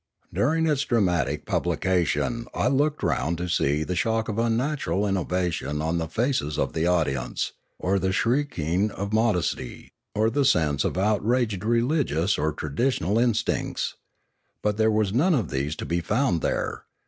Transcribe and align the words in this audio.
During 0.33 0.65
its 0.65 0.81
dramatic 0.81 1.45
publica 1.45 2.03
tion 2.05 2.47
I 2.55 2.69
looked 2.69 3.03
round 3.03 3.37
to 3.37 3.47
see 3.47 3.83
the 3.83 3.95
shock 3.95 4.29
of 4.29 4.39
unnatural 4.39 5.01
454 5.01 5.03
Limanora 5.35 5.43
innovation 5.43 5.81
on 5.83 5.97
the 5.99 6.07
faces 6.07 6.57
of 6.57 6.73
the 6.73 6.87
audience, 6.87 7.51
or 7.77 7.99
the 7.99 8.11
shrinking 8.11 8.89
of 8.89 9.13
modesty, 9.13 9.91
or 10.15 10.31
the 10.31 10.43
sense 10.43 10.83
of 10.83 10.97
outraged 10.97 11.63
religious 11.63 12.39
or 12.39 12.51
tra 12.51 12.71
ditional 12.71 13.21
instincts. 13.21 13.93
But 14.63 14.77
there 14.77 14.89
was 14.89 15.13
none 15.13 15.35
of 15.35 15.51
these 15.51 15.75
to 15.75 15.85
be 15.85 16.01
found 16.01 16.41
there. 16.41 16.85